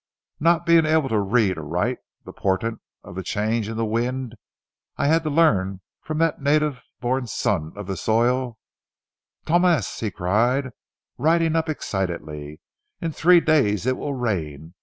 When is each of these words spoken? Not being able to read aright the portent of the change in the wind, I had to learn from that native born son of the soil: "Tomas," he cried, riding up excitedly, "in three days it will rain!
Not 0.39 0.65
being 0.65 0.87
able 0.87 1.09
to 1.09 1.19
read 1.19 1.59
aright 1.59 1.99
the 2.25 2.33
portent 2.33 2.81
of 3.03 3.13
the 3.13 3.21
change 3.21 3.69
in 3.69 3.77
the 3.77 3.85
wind, 3.85 4.33
I 4.97 5.05
had 5.05 5.21
to 5.25 5.29
learn 5.29 5.81
from 6.01 6.17
that 6.17 6.41
native 6.41 6.81
born 6.99 7.27
son 7.27 7.71
of 7.75 7.85
the 7.85 7.95
soil: 7.95 8.57
"Tomas," 9.45 9.99
he 9.99 10.09
cried, 10.09 10.71
riding 11.19 11.55
up 11.55 11.69
excitedly, 11.69 12.61
"in 12.99 13.11
three 13.11 13.41
days 13.41 13.85
it 13.85 13.95
will 13.95 14.15
rain! 14.15 14.73